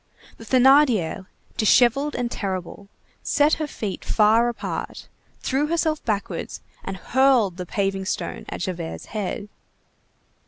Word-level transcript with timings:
The 0.37 0.45
Thénardier, 0.45 1.27
dishevelled 1.57 2.15
and 2.15 2.31
terrible, 2.31 2.89
set 3.21 3.53
her 3.61 3.67
feet 3.67 4.03
far 4.03 4.49
apart, 4.49 5.07
threw 5.41 5.67
herself 5.67 6.03
backwards, 6.05 6.63
and 6.83 6.97
hurled 6.97 7.57
the 7.57 7.67
paving 7.67 8.05
stone 8.05 8.45
at 8.49 8.61
Javert's 8.61 9.05
head. 9.13 9.47